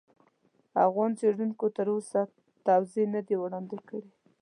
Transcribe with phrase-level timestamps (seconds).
[0.85, 2.21] افغان څېړونکو تر اوسه
[2.65, 4.09] توضیح نه دي وړاندې کړي.